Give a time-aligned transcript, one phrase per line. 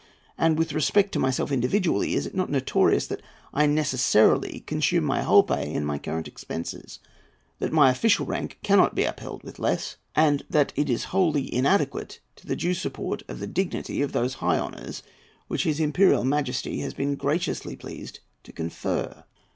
[0.35, 3.21] And with respect to myself individually, is it not notorious that
[3.53, 6.97] I necessarily consume my whole pay in my current expenses;
[7.59, 12.19] that my official rank cannot be upheld with less, and that it is wholly inadequate
[12.37, 15.03] to the due support of the dignity of those high honours
[15.47, 19.23] which his Imperial Majesty has been graciously pleased to confer?